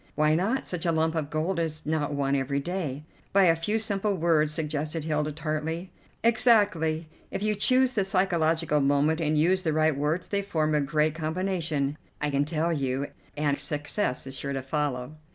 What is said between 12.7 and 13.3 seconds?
you,